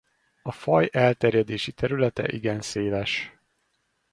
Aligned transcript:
A 0.41 0.51
faj 0.51 0.89
elterjedési 0.91 1.71
területe 1.71 2.27
igen 2.31 2.61
széles. 2.61 3.31